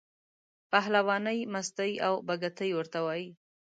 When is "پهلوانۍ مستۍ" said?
0.71-1.91